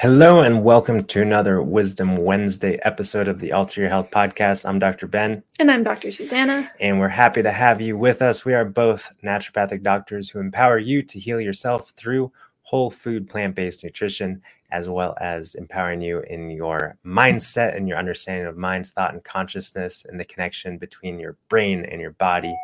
[0.00, 4.66] Hello, and welcome to another Wisdom Wednesday episode of the Alter Your Health podcast.
[4.66, 5.06] I'm Dr.
[5.06, 5.42] Ben.
[5.58, 6.10] And I'm Dr.
[6.10, 6.72] Susanna.
[6.80, 8.42] And we're happy to have you with us.
[8.42, 13.54] We are both naturopathic doctors who empower you to heal yourself through whole food, plant
[13.54, 18.86] based nutrition, as well as empowering you in your mindset and your understanding of mind,
[18.86, 22.56] thought, and consciousness, and the connection between your brain and your body.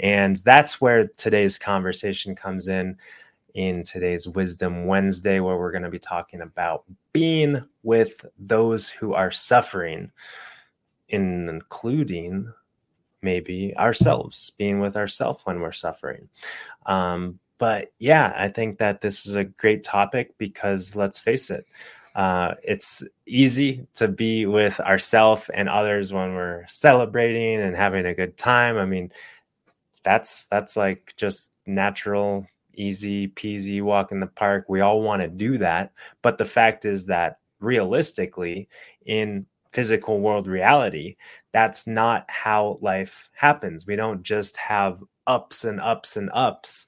[0.00, 2.96] And that's where today's conversation comes in
[3.54, 9.14] in today's Wisdom Wednesday, where we're going to be talking about being with those who
[9.14, 10.10] are suffering,
[11.08, 12.52] including
[13.22, 16.28] maybe ourselves, being with ourselves when we're suffering.
[16.86, 21.66] Um, but yeah, I think that this is a great topic because let's face it,
[22.14, 28.14] uh, it's easy to be with ourselves and others when we're celebrating and having a
[28.14, 28.78] good time.
[28.78, 29.12] I mean,
[30.02, 32.46] that's that's like just natural
[32.78, 34.66] easy peasy walk in the park.
[34.68, 35.92] We all want to do that.
[36.22, 38.68] But the fact is that realistically,
[39.04, 41.16] in physical world reality,
[41.52, 43.86] that's not how life happens.
[43.86, 46.86] We don't just have ups and ups and ups.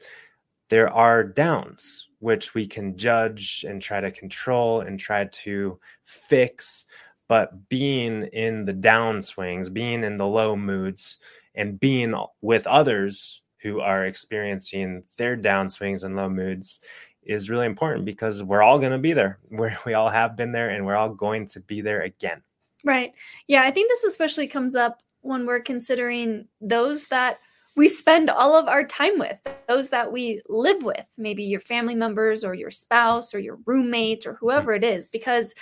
[0.68, 6.86] There are downs, which we can judge and try to control and try to fix.
[7.28, 11.18] But being in the downswings, being in the low moods,
[11.54, 16.80] and being with others who are experiencing their downswings and low moods
[17.22, 19.38] is really important because we're all going to be there.
[19.50, 22.42] We're, we all have been there and we're all going to be there again.
[22.84, 23.12] Right.
[23.46, 23.62] Yeah.
[23.62, 27.36] I think this especially comes up when we're considering those that
[27.76, 29.38] we spend all of our time with,
[29.68, 34.26] those that we live with, maybe your family members or your spouse or your roommate
[34.26, 34.76] or whoever mm.
[34.76, 35.54] it is, because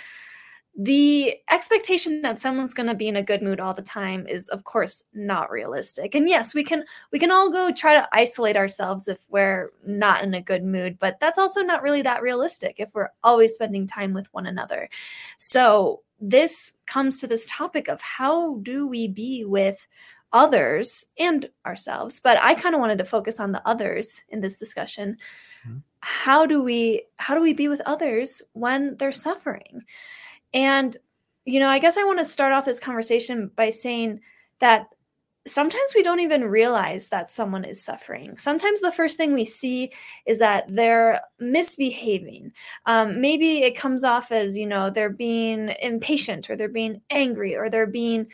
[0.81, 4.47] the expectation that someone's going to be in a good mood all the time is
[4.47, 6.15] of course not realistic.
[6.15, 10.23] And yes we can we can all go try to isolate ourselves if we're not
[10.23, 13.87] in a good mood but that's also not really that realistic if we're always spending
[13.87, 14.89] time with one another.
[15.35, 19.85] So this comes to this topic of how do we be with
[20.31, 24.55] others and ourselves but i kind of wanted to focus on the others in this
[24.57, 25.17] discussion.
[25.67, 25.77] Mm-hmm.
[26.01, 29.81] how do we how do we be with others when they're suffering
[30.53, 30.95] and,
[31.45, 34.21] you know, I guess I want to start off this conversation by saying
[34.59, 34.87] that
[35.47, 38.37] sometimes we don't even realize that someone is suffering.
[38.37, 39.91] Sometimes the first thing we see
[40.25, 42.51] is that they're misbehaving.
[42.85, 47.55] Um, maybe it comes off as, you know, they're being impatient or they're being angry
[47.55, 48.27] or they're being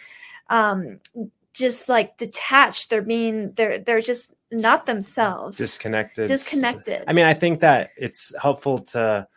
[0.49, 0.99] um,
[1.53, 2.89] just like detached.
[2.89, 5.57] They're being, they're, they're just not themselves.
[5.57, 6.27] Disconnected.
[6.27, 7.03] Disconnected.
[7.07, 9.27] I mean, I think that it's helpful to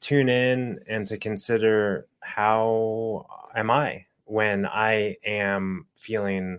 [0.00, 6.58] tune in and to consider how am I when I am feeling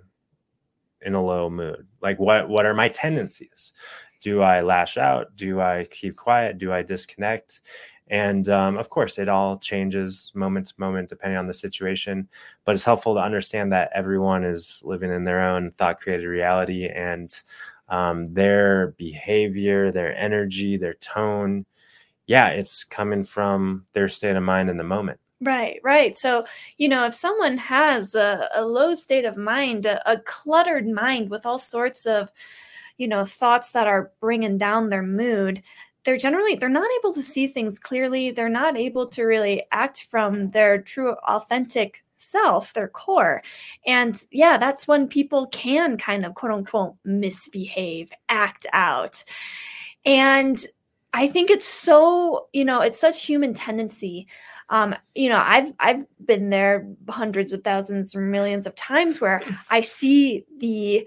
[1.02, 1.88] in a low mood?
[2.02, 3.74] Like what what are my tendencies?
[4.22, 5.36] Do I lash out?
[5.36, 6.60] Do I keep quiet?
[6.60, 7.62] Do I disconnect?
[8.08, 12.28] And um, of course, it all changes moment to moment depending on the situation.
[12.66, 16.88] But it's helpful to understand that everyone is living in their own thought created reality
[16.88, 17.34] and
[17.88, 21.66] um, their behavior, their energy, their tone
[22.28, 25.20] yeah, it's coming from their state of mind in the moment.
[25.42, 26.16] Right, right.
[26.16, 26.46] So,
[26.78, 31.32] you know, if someone has a, a low state of mind, a, a, cluttered mind
[31.32, 32.32] with all sorts of,
[32.98, 35.64] you know, thoughts that are bringing down their mood,
[36.04, 38.30] they're generally they're not able to see things clearly.
[38.30, 43.42] They're not able to really act from their true, authentic self, their core.
[43.86, 49.24] And yeah, that's when people can kind of quote unquote misbehave, act out.
[50.06, 50.58] And
[51.14, 54.28] I think it's so, you know, it's such human tendency.
[54.70, 59.42] Um, you know, I've I've been there hundreds of thousands or millions of times where
[59.70, 61.06] I see the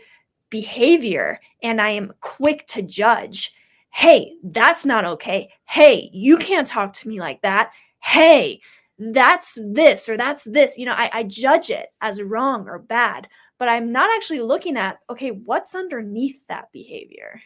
[0.51, 3.55] behavior and I am quick to judge.
[3.91, 5.53] Hey, that's not okay.
[5.65, 7.73] Hey, you can't talk to me like that.
[8.01, 8.61] Hey,
[8.99, 10.77] that's this or that's this.
[10.77, 13.29] You know, I, I judge it as wrong or bad,
[13.59, 17.41] but I'm not actually looking at, okay, what's underneath that behavior?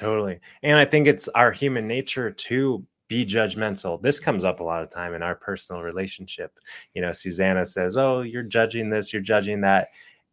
[0.00, 0.40] Totally.
[0.62, 4.00] And I think it's our human nature to be judgmental.
[4.00, 6.58] This comes up a lot of time in our personal relationship.
[6.94, 9.88] You know, Susanna says, Oh, you're judging this, you're judging that.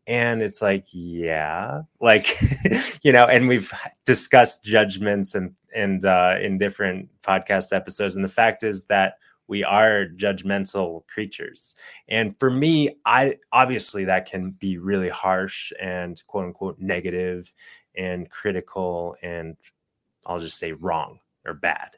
[0.07, 2.39] And it's like, yeah, like,
[3.01, 3.73] you know, and we've
[4.05, 8.15] discussed judgments and, and, uh, in different podcast episodes.
[8.15, 9.15] And the fact is that
[9.47, 11.75] we are judgmental creatures.
[12.07, 17.53] And for me, I obviously that can be really harsh and quote unquote negative
[17.95, 19.57] and critical and
[20.25, 21.91] I'll just say wrong or bad.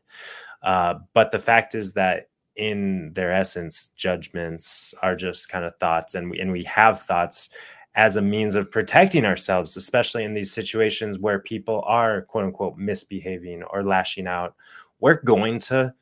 [0.62, 6.14] Uh, but the fact is that in their essence, judgments are just kind of thoughts,
[6.14, 7.50] and we and we have thoughts
[7.96, 12.78] as a means of protecting ourselves, especially in these situations where people are quote unquote
[12.78, 14.56] misbehaving or lashing out.
[15.00, 15.94] We're going to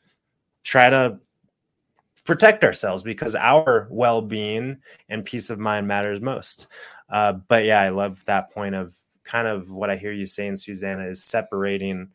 [0.63, 1.19] try to
[2.27, 4.77] protect ourselves because our well-being
[5.07, 6.68] and peace of mind matters most.
[7.09, 8.94] Uh, but yeah, I love that point of
[9.24, 12.09] kind of what I hear you saying, Susanna, is separating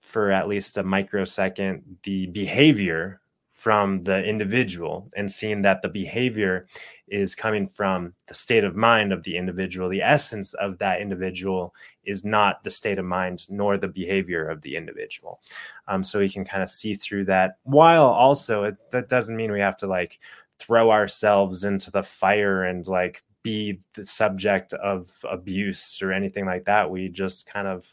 [0.00, 3.20] for at least a microsecond the behavior
[3.64, 6.66] from the individual and seeing that the behavior
[7.08, 9.88] is coming from the state of mind of the individual.
[9.88, 11.74] The essence of that individual
[12.04, 15.40] is not the state of mind nor the behavior of the individual.
[15.88, 19.50] Um, so we can kind of see through that while also it, that doesn't mean
[19.50, 20.18] we have to like
[20.58, 26.66] throw ourselves into the fire and like be the subject of abuse or anything like
[26.66, 26.90] that.
[26.90, 27.88] We just kind of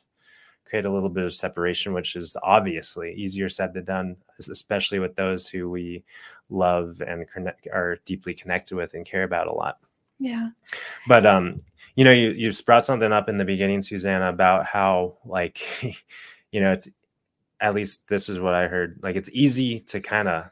[0.71, 5.17] create a little bit of separation, which is obviously easier said than done, especially with
[5.17, 6.01] those who we
[6.49, 9.79] love and connect, are deeply connected with and care about a lot.
[10.17, 10.51] Yeah.
[11.09, 11.57] But um,
[11.95, 15.61] you know, you you brought something up in the beginning, Susanna, about how like,
[16.51, 16.89] you know, it's
[17.59, 18.97] at least this is what I heard.
[19.03, 20.45] Like it's easy to kind of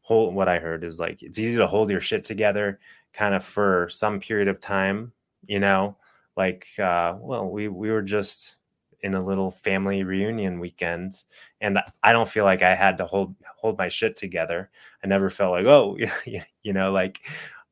[0.00, 2.80] hold what I heard is like it's easy to hold your shit together
[3.12, 5.12] kind of for some period of time,
[5.46, 5.96] you know,
[6.36, 8.56] like uh well we we were just
[9.02, 11.14] in a little family reunion weekend
[11.60, 14.70] and I don't feel like I had to hold hold my shit together.
[15.02, 15.96] I never felt like oh
[16.62, 17.20] you know like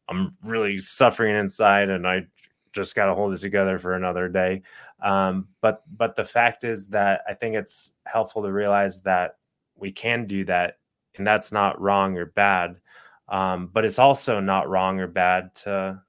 [0.09, 2.27] I'm really suffering inside and I
[2.73, 4.63] just got to hold it together for another day.
[5.03, 9.37] Um, but but the fact is that I think it's helpful to realize that
[9.77, 10.79] we can do that
[11.17, 12.81] and that's not wrong or bad.
[13.29, 16.03] Um, but it's also not wrong or bad to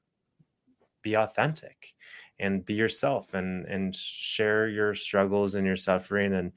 [1.01, 1.93] be authentic
[2.39, 6.33] and be yourself and and share your struggles and your suffering.
[6.33, 6.51] And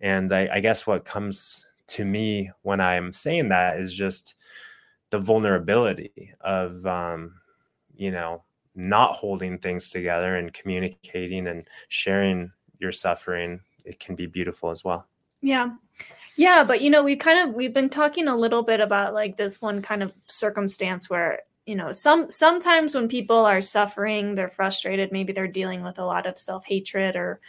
[0.00, 4.34] and I, I guess what comes to me when I'm saying that is just
[5.10, 7.34] the vulnerability of um,
[7.94, 8.42] you know
[8.74, 13.60] not holding things together and communicating and sharing your suffering.
[13.84, 15.06] It can be beautiful as well.
[15.40, 15.70] Yeah.
[16.36, 19.36] Yeah, but you know, we kind of we've been talking a little bit about like
[19.36, 24.48] this one kind of circumstance where you know some sometimes when people are suffering they're
[24.48, 27.40] frustrated maybe they're dealing with a lot of self-hatred or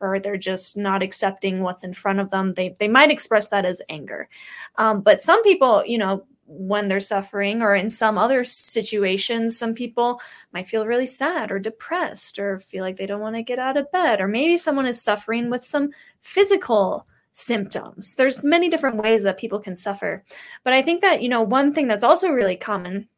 [0.00, 3.64] or they're just not accepting what's in front of them they they might express that
[3.64, 4.28] as anger
[4.76, 9.74] um, but some people you know when they're suffering or in some other situations some
[9.74, 10.20] people
[10.52, 13.76] might feel really sad or depressed or feel like they don't want to get out
[13.76, 18.14] of bed or maybe someone is suffering with some physical symptoms.
[18.14, 20.22] There's many different ways that people can suffer.
[20.64, 23.08] But I think that, you know, one thing that's also really common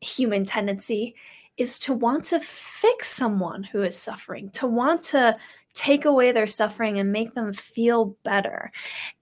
[0.00, 1.14] human tendency
[1.56, 5.36] is to want to fix someone who is suffering, to want to
[5.74, 8.72] take away their suffering and make them feel better.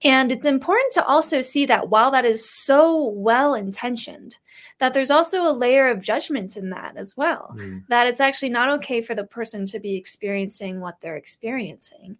[0.03, 4.37] And it's important to also see that while that is so well intentioned,
[4.79, 7.55] that there's also a layer of judgment in that as well.
[7.57, 7.83] Mm.
[7.89, 12.17] That it's actually not okay for the person to be experiencing what they're experiencing.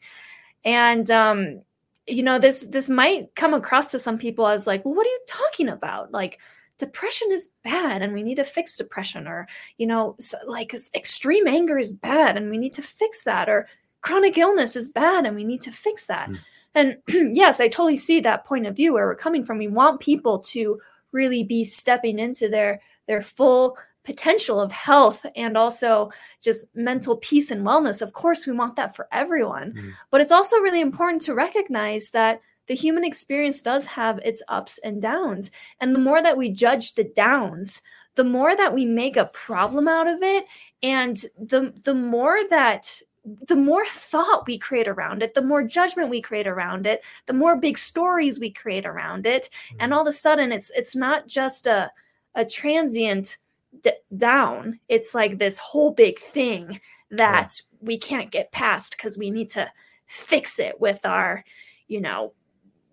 [0.64, 1.62] And um,
[2.08, 5.10] you know this this might come across to some people as like well what are
[5.10, 6.40] you talking about like
[6.78, 10.16] depression is bad and we need to fix depression or you know
[10.46, 13.68] like extreme anger is bad and we need to fix that or
[14.02, 16.38] chronic illness is bad and we need to fix that mm.
[16.76, 16.98] and
[17.36, 20.40] yes i totally see that point of view where we're coming from we want people
[20.40, 20.80] to
[21.12, 26.10] really be stepping into their their full potential of health and also
[26.42, 28.02] just mental peace and wellness.
[28.02, 29.74] Of course, we want that for everyone.
[29.74, 29.90] Mm-hmm.
[30.12, 34.78] But it's also really important to recognize that the human experience does have its ups
[34.84, 35.52] and downs.
[35.80, 37.82] And the more that we judge the downs,
[38.16, 40.46] the more that we make a problem out of it
[40.84, 43.02] and the the more that
[43.48, 47.34] the more thought we create around it, the more judgment we create around it, the
[47.34, 49.94] more big stories we create around it, and Mm-hmm.
[49.94, 51.92] all of a sudden, it's it's not just a
[52.36, 53.38] a transient
[53.82, 54.80] d- down.
[54.88, 56.80] It's like this whole big thing
[57.12, 59.72] that we can't get past because we need to
[60.06, 61.44] fix it with our,
[61.88, 62.34] you know,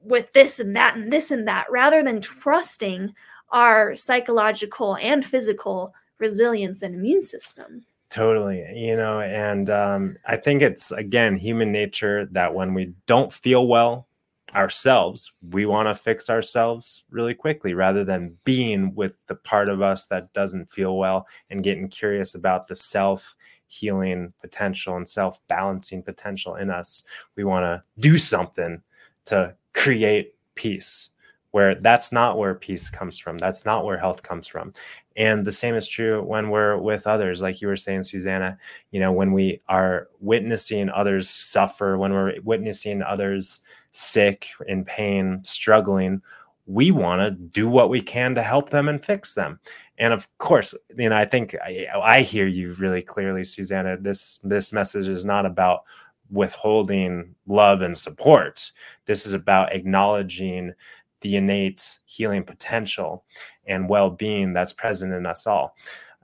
[0.05, 3.15] with this and that and this and that, rather than trusting
[3.51, 7.85] our psychological and physical resilience and immune system.
[8.11, 8.65] Totally.
[8.75, 13.67] You know, and um, I think it's, again, human nature that when we don't feel
[13.67, 14.07] well
[14.55, 19.83] ourselves, we want to fix ourselves really quickly rather than being with the part of
[19.83, 23.35] us that doesn't feel well and getting curious about the self
[23.67, 27.03] healing potential and self balancing potential in us.
[27.35, 28.81] We want to do something
[29.27, 31.11] to create peace
[31.55, 33.39] where that's not where peace comes from.
[33.39, 34.73] That's not where health comes from.
[35.17, 38.59] And the same is true when we're with others, like you were saying, Susanna.
[38.91, 43.61] You know, when we are witnessing others suffer, when we're witnessing others
[43.93, 46.23] sick, in pain, struggling,
[46.67, 49.61] we want to do what we can to help them and fix them.
[49.97, 53.97] And of course, you know, I think I, I hear you really clearly, Susanna.
[53.97, 55.85] This this message is not about
[56.31, 58.73] withholding love and support.
[59.07, 60.73] This is about acknowledging
[61.21, 63.25] the innate healing potential
[63.67, 65.75] and well-being that's present in us all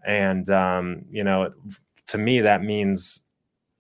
[0.05, 1.51] and um, you know
[2.07, 3.21] to me that means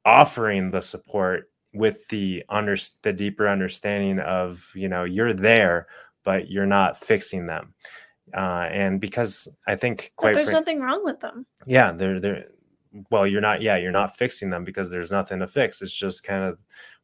[0.04, 5.86] offering the support with the under the deeper understanding of you know you're there
[6.24, 7.74] but you're not fixing them
[8.34, 11.44] uh, and because i think But there's nothing wrong with them.
[11.66, 12.46] yeah they're they're
[13.10, 15.82] well you're not yeah you're not fixing them because there's nothing to fix.
[15.82, 16.58] It's just kind of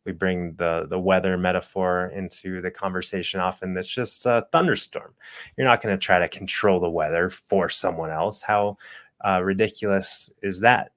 [0.05, 3.77] we bring the the weather metaphor into the conversation often.
[3.77, 5.15] It's just a thunderstorm.
[5.57, 8.43] You're not going to try to control the weather for someone else.
[8.43, 8.79] How
[9.25, 10.93] uh, ridiculous is that?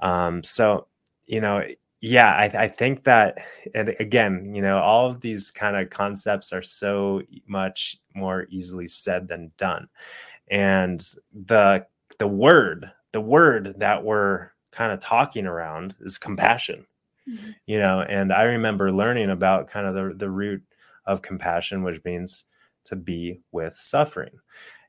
[0.00, 0.86] Um, so
[1.26, 1.62] you know
[2.02, 3.38] yeah I, I think that
[3.74, 8.86] and again you know all of these kind of concepts are so much more easily
[8.86, 9.88] said than done.
[10.48, 11.00] And
[11.32, 11.86] the
[12.18, 16.86] the word the word that we're kind of talking around is compassion
[17.28, 17.54] Mhm.
[17.66, 20.62] you know and i remember learning about kind of the, the root
[21.06, 22.44] of compassion which means
[22.84, 24.38] to be with suffering.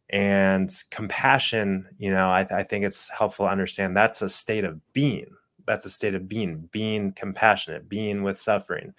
[0.09, 4.81] And compassion you know I, I think it's helpful to understand that's a state of
[4.93, 5.27] being.
[5.67, 8.93] That's a state of being being compassionate being with suffering.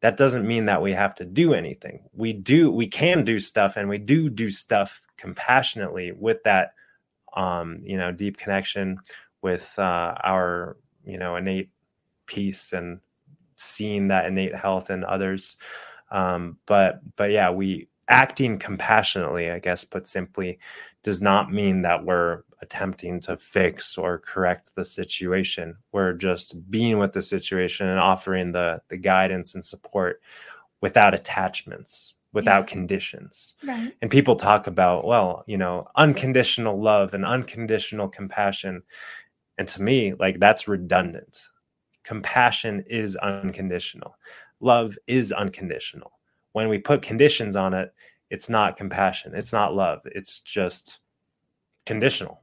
[0.00, 2.08] That doesn't mean that we have to do anything.
[2.12, 6.72] We do we can do stuff and we do do stuff compassionately with that
[7.38, 8.98] um you know deep connection
[9.40, 11.70] with uh our you know innate
[12.26, 13.00] peace and
[13.56, 15.56] seeing that innate health in others.
[16.10, 20.58] Um but but yeah we acting compassionately i guess put simply
[21.02, 25.76] does not mean that we're attempting to fix or correct the situation.
[25.92, 30.20] We're just being with the situation and offering the the guidance and support
[30.80, 32.72] without attachments without Yeah.
[32.74, 33.94] conditions Right.
[34.02, 38.82] and people talk about well you know unconditional love and unconditional compassion
[39.56, 41.40] and to me like that's redundant
[42.04, 44.16] compassion is unconditional
[44.60, 46.12] love is unconditional
[46.52, 47.94] when we put conditions on it
[48.30, 51.00] it's not compassion it's not love it's just
[51.86, 52.42] conditional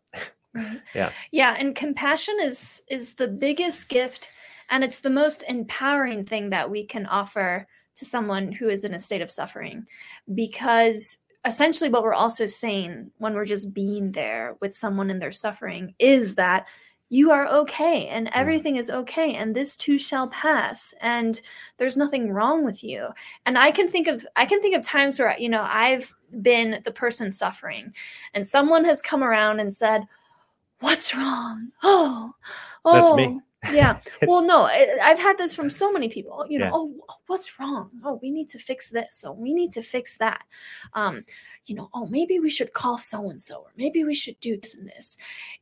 [0.53, 0.81] Right.
[0.95, 1.11] Yeah.
[1.31, 4.29] Yeah, and compassion is is the biggest gift
[4.69, 8.93] and it's the most empowering thing that we can offer to someone who is in
[8.93, 9.85] a state of suffering.
[10.33, 15.31] Because essentially what we're also saying when we're just being there with someone in their
[15.31, 16.65] suffering is that
[17.09, 21.39] you are okay and everything is okay and this too shall pass and
[21.77, 23.09] there's nothing wrong with you.
[23.45, 26.81] And i can think of i can think of times where you know i've been
[26.83, 27.93] the person suffering
[28.33, 30.07] and someone has come around and said
[30.79, 31.71] what's wrong?
[31.83, 32.33] Oh
[32.83, 33.39] oh That's me.
[33.39, 33.44] Oh.
[33.71, 33.99] Yeah.
[34.27, 36.71] Well no i've had this from so many people you know Yeah.
[36.73, 36.93] oh
[37.27, 37.89] what's wrong?
[38.03, 39.23] Oh we need to fix this.
[39.25, 40.43] Oh we need to fix that.
[40.93, 41.23] Um
[41.65, 44.57] you know oh maybe we should call so and so or maybe we should do
[44.57, 45.17] this and this.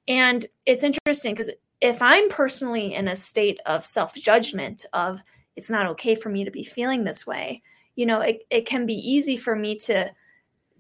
[0.08, 5.22] And it's interesting because if i'm personally in a state of self-judgment of
[5.56, 7.62] it's not okay for me to be feeling this way
[7.96, 10.10] you know it, it can be easy for me to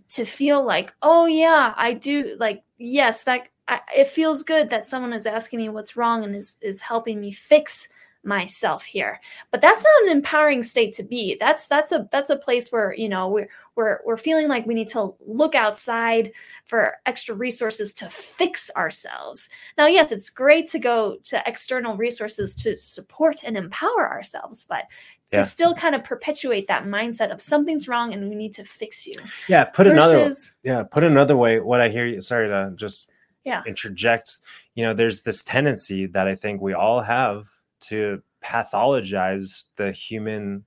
[0.07, 4.85] to feel like oh yeah i do like yes that I, it feels good that
[4.85, 7.87] someone is asking me what's wrong and is is helping me fix
[8.23, 9.19] myself here.
[9.51, 11.37] But that's not an empowering state to be.
[11.39, 14.75] That's that's a that's a place where you know we're we're, we're feeling like we
[14.75, 16.31] need to look outside
[16.65, 19.49] for extra resources to fix ourselves.
[19.77, 24.85] Now yes it's great to go to external resources to support and empower ourselves but
[25.31, 25.43] to yeah.
[25.43, 29.15] still kind of perpetuate that mindset of something's wrong and we need to fix you.
[29.47, 33.09] Yeah put Versus, another yeah put another way what i hear you sorry to just
[33.43, 33.61] yeah.
[33.65, 34.39] interject
[34.75, 37.45] you know there's this tendency that i think we all have
[37.79, 40.63] to pathologize the human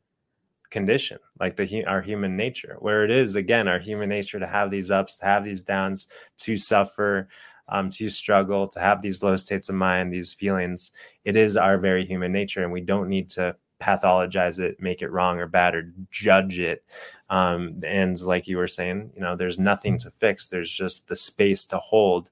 [0.70, 4.70] condition like the our human nature where it is again our human nature to have
[4.70, 7.28] these ups to have these downs to suffer
[7.68, 10.92] um, to struggle to have these low states of mind these feelings.
[11.24, 15.10] It is our very human nature and we don't need to pathologize it make it
[15.10, 16.82] wrong or bad or judge it.
[17.28, 20.46] Um, and like you were saying you know there's nothing to fix.
[20.46, 22.30] There's just the space to hold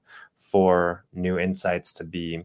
[0.51, 2.43] for new insights to be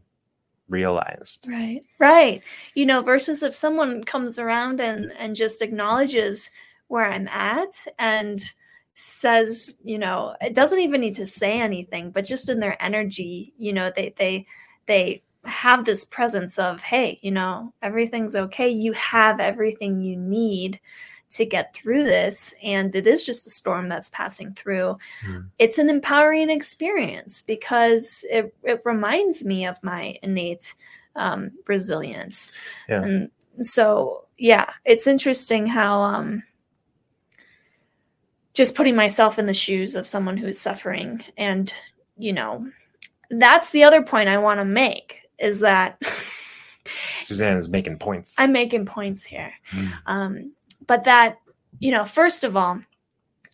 [0.68, 1.46] realized.
[1.48, 2.42] Right right.
[2.74, 6.50] You know versus if someone comes around and and just acknowledges
[6.88, 8.40] where i'm at and
[8.94, 13.54] says you know it doesn't even need to say anything but just in their energy
[13.56, 14.44] you know they they
[14.86, 18.68] they have this presence of hey you know everything's okay.
[18.68, 20.80] You have everything you need
[21.30, 25.46] to get through this and it is just a storm that's passing through mm.
[25.58, 30.74] it's an empowering experience because it, it reminds me of my innate
[31.16, 32.52] um, resilience
[32.88, 33.02] yeah.
[33.02, 36.42] and so yeah it's interesting how um,
[38.54, 41.72] just putting myself in the shoes of someone who's suffering and
[42.18, 42.66] you know
[43.30, 46.00] that's the other point i want to make is that
[47.18, 48.34] Suzanne is making points.
[48.38, 49.52] I'm making points here.
[49.70, 49.92] Mm.
[50.06, 50.52] Um,
[50.86, 51.38] but that,
[51.78, 52.80] you know, first of all,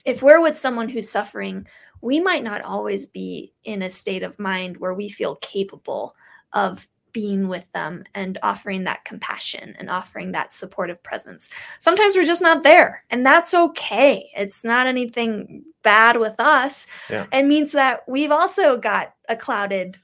[0.05, 1.67] if we're with someone who's suffering,
[2.01, 6.15] we might not always be in a state of mind where we feel capable
[6.53, 11.49] of being with them and offering that compassion and offering that supportive presence.
[11.79, 14.31] Sometimes we're just not there, and that's okay.
[14.37, 16.87] It's not anything bad with us.
[17.09, 17.27] Yeah.
[17.33, 19.97] It means that we've also got a clouded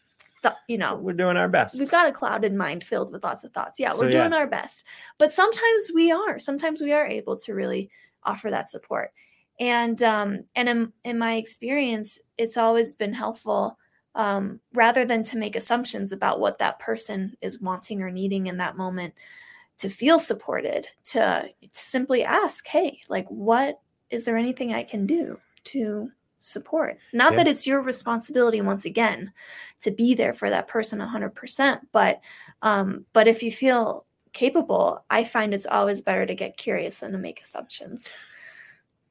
[0.42, 1.78] th- you know we're doing our best.
[1.78, 3.78] we've got a clouded mind filled with lots of thoughts.
[3.78, 4.38] Yeah we're doing yeah.
[4.38, 4.84] our best.
[5.18, 6.38] But sometimes we are.
[6.38, 7.90] Sometimes we are able to really
[8.24, 9.12] offer that support.
[9.60, 13.78] And um and in, in my experience it's always been helpful
[14.14, 18.58] um rather than to make assumptions about what that person is wanting or needing in
[18.58, 19.14] that moment
[19.78, 23.80] to feel supported to, to simply ask hey like what
[24.10, 26.10] is there anything i can do to
[26.42, 26.98] support.
[27.12, 27.36] Not yeah.
[27.38, 29.32] that it's your responsibility once again
[29.80, 32.20] to be there for that person 100%, but
[32.62, 37.12] um but if you feel capable, I find it's always better to get curious than
[37.12, 38.14] to make assumptions.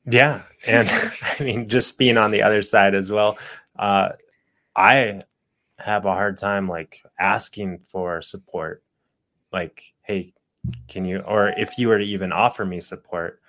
[0.06, 0.89] Yeah, and
[1.39, 3.38] I mean just being on the other side as well.
[3.78, 4.10] Uh
[4.76, 5.24] I
[5.80, 8.84] have a hard time like asking for support.
[9.52, 10.34] Like, hey,
[10.88, 13.41] can you or if you were to even offer me support,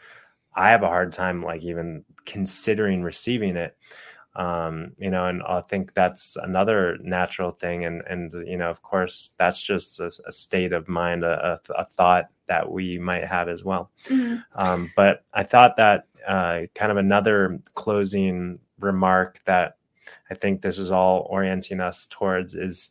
[0.55, 3.77] I have a hard time like even considering receiving it
[4.35, 8.81] um you know and i think that's another natural thing and and you know of
[8.81, 13.47] course that's just a, a state of mind a, a, thought that we might have
[13.49, 14.37] as well mm-hmm.
[14.55, 19.77] um but i thought that uh kind of another closing remark that
[20.31, 22.88] i think this is all orienting us towards is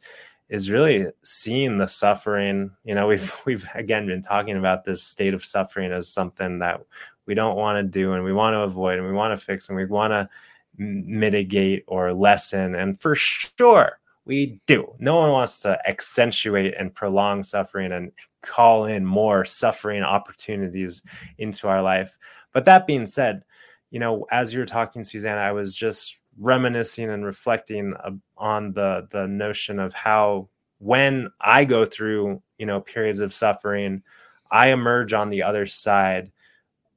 [0.48, 5.34] is really seeing the suffering you know we've we've again been talking about this state
[5.34, 6.82] of suffering as something that
[7.26, 9.70] we don't want to do and we want to avoid and we want to fix
[9.70, 10.30] and we want to
[10.78, 12.76] mitigate or lessen.
[12.76, 14.94] And for sure, we do.
[15.00, 21.02] No one wants to accentuate and prolong suffering and call in more suffering opportunities
[21.38, 22.18] into our life.
[22.54, 23.44] But that being said,
[23.90, 27.94] you know, as you were talking, Susanna, I was just reminiscing and reflecting
[28.38, 30.48] on the the notion of how
[30.80, 34.04] when I go through, you know, periods of suffering,
[34.50, 36.32] I emerge on the other side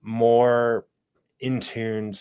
[0.05, 0.87] more
[1.41, 2.21] in tuned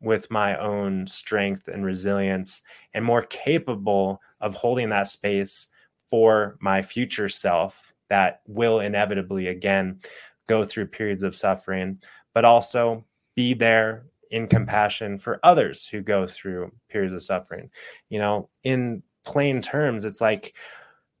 [0.00, 5.68] with my own strength and resilience and more capable of holding that space
[6.08, 9.98] for my future self that will inevitably again
[10.46, 11.98] go through periods of suffering
[12.34, 13.04] but also
[13.34, 17.70] be there in compassion for others who go through periods of suffering.
[18.08, 20.54] You know in plain terms it's like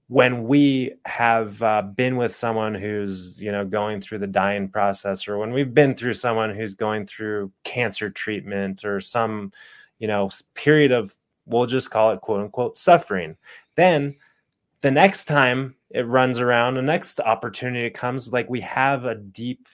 [0.08, 5.26] when we have uh, been with someone who's you know going through the dying process
[5.26, 9.52] or when we've been through someone who's going through cancer treatment or some
[9.98, 13.36] you know period of we'll just call it quote unquote suffering
[13.76, 14.14] then
[14.82, 19.68] the next time it runs around the next opportunity comes like we have a deep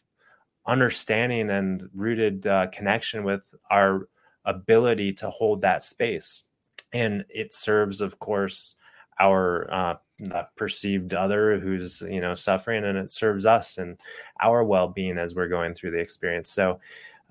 [0.67, 4.09] understanding and rooted uh, connection with our
[4.45, 6.45] ability to hold that space.
[6.93, 8.77] And it serves of course
[9.19, 9.95] our uh,
[10.29, 13.97] that perceived other who's you know suffering and it serves us and
[14.41, 16.51] our well-being as we're going through the experience.
[16.51, 16.81] So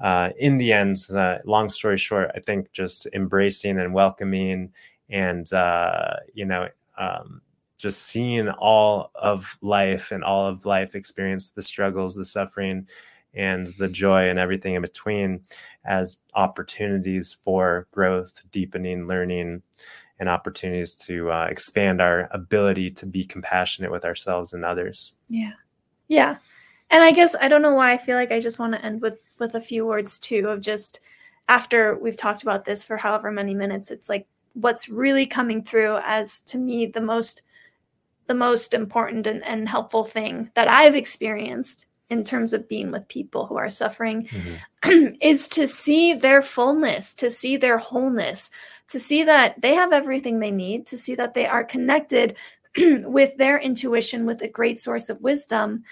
[0.01, 4.71] uh, in the end the long story short i think just embracing and welcoming
[5.09, 7.41] and uh, you know um,
[7.77, 12.87] just seeing all of life and all of life experience the struggles the suffering
[13.33, 15.41] and the joy and everything in between
[15.85, 19.61] as opportunities for growth deepening learning
[20.19, 25.13] and opportunities to uh, expand our ability to be compassionate with ourselves and others.
[25.29, 25.53] Yeah.
[26.07, 26.37] Yeah.
[26.89, 29.01] And I guess I don't know why I feel like I just want to end
[29.01, 30.99] with with a few words too of just
[31.47, 35.97] after we've talked about this for however many minutes it's like what's really coming through
[36.03, 37.41] as to me the most
[38.27, 43.07] the most important and, and helpful thing that I've experienced in terms of being with
[43.07, 45.15] people who are suffering mm-hmm.
[45.21, 48.49] is to see their fullness, to see their wholeness,
[48.89, 52.35] to see that they have everything they need, to see that they are connected
[52.77, 55.83] with their intuition, with a great source of wisdom,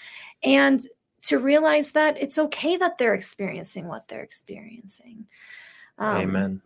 [0.43, 0.85] and
[1.23, 5.25] to realize that it's okay that they're experiencing what they're experiencing.
[5.97, 6.61] Um, Amen.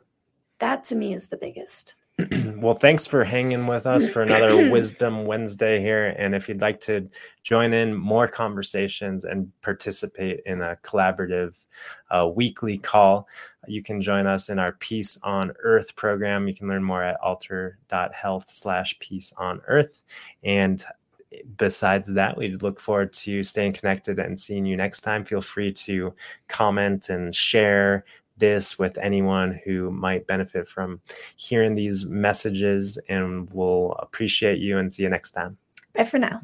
[0.59, 1.95] That to me is the biggest.
[2.57, 6.15] well, thanks for hanging with us for another Wisdom Wednesday here.
[6.17, 7.09] And if you'd like to
[7.43, 11.53] join in more conversations and participate in a collaborative
[12.09, 13.27] uh, weekly call,
[13.67, 16.47] you can join us in our Peace on Earth program.
[16.47, 20.01] You can learn more at alter.health slash peace on earth.
[20.43, 20.83] And
[21.57, 25.23] besides that, we look forward to staying connected and seeing you next time.
[25.23, 26.13] Feel free to
[26.47, 28.03] comment and share
[28.41, 30.99] this with anyone who might benefit from
[31.37, 32.97] hearing these messages.
[33.07, 35.57] And we'll appreciate you and see you next time.
[35.93, 36.41] Bye for now.